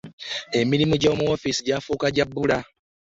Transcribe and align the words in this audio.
Emirimu 0.59 0.93
gya 1.01 1.11
mu 1.17 1.23
woofiisi 1.27 1.61
gyafuuka 1.67 2.07
gya 2.15 2.25
bbula. 2.27 2.57